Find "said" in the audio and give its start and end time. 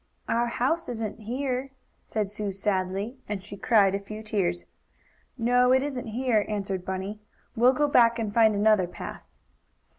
2.03-2.27